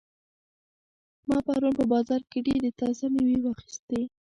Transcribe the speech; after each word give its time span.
ما 1.27 1.37
پرون 1.45 1.73
په 1.79 1.85
بازار 1.93 2.21
کې 2.29 2.39
ډېرې 2.47 2.69
تازه 2.79 3.05
مېوې 3.13 3.39
واخیستې. 3.41 4.01